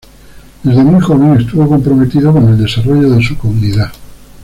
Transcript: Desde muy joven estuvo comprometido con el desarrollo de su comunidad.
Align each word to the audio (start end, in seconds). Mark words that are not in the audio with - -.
Desde 0.63 0.83
muy 0.83 0.99
joven 0.99 1.39
estuvo 1.39 1.67
comprometido 1.69 2.33
con 2.33 2.49
el 2.49 2.57
desarrollo 2.57 3.07
de 3.11 3.23
su 3.23 3.37
comunidad. 3.37 3.91